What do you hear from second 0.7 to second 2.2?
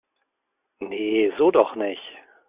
Nee, so doch nicht!